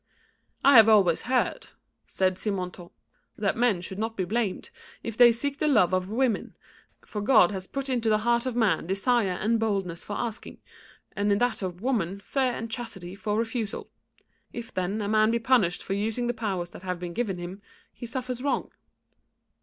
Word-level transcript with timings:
"I 0.65 0.77
have 0.77 0.89
always 0.89 1.21
heard," 1.29 1.67
said 2.07 2.35
Simontault, 2.39 2.91
"that 3.37 3.55
men 3.55 3.81
should 3.81 3.99
not 3.99 4.17
be 4.17 4.25
blamed 4.25 4.71
if 5.03 5.15
they 5.15 5.31
seek 5.31 5.59
the 5.59 5.67
love 5.67 5.93
of 5.93 6.09
women, 6.09 6.55
for 7.05 7.21
God 7.21 7.51
has 7.51 7.67
put 7.67 7.87
into 7.87 8.09
the 8.09 8.17
heart 8.25 8.47
of 8.47 8.55
man 8.55 8.87
desire 8.87 9.33
and 9.39 9.59
boldness 9.59 10.03
for 10.03 10.17
asking, 10.17 10.57
and 11.15 11.31
in 11.31 11.37
that 11.37 11.61
of 11.61 11.81
woman 11.81 12.19
fear 12.19 12.45
and 12.51 12.71
chastity 12.71 13.13
for 13.13 13.37
refusal. 13.37 13.91
If, 14.51 14.73
then, 14.73 15.03
a 15.03 15.07
man 15.07 15.29
be 15.29 15.37
punished 15.37 15.83
for 15.83 15.93
using 15.93 16.25
the 16.25 16.33
powers 16.33 16.71
that 16.71 16.81
have 16.81 16.97
been 16.99 17.13
given 17.13 17.37
him, 17.37 17.61
he 17.93 18.07
suffers 18.07 18.41
wrong." 18.41 18.71